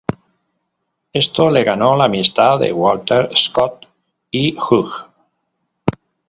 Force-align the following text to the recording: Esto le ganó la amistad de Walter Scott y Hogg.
Esto 1.13 1.51
le 1.51 1.63
ganó 1.63 1.95
la 1.95 2.05
amistad 2.05 2.59
de 2.59 2.73
Walter 2.73 3.29
Scott 3.35 3.85
y 4.31 4.55
Hogg. 4.57 4.89